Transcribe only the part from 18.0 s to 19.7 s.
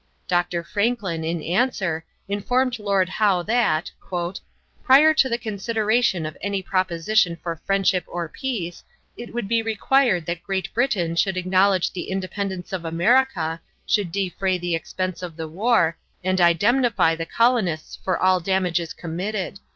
for all damages committed."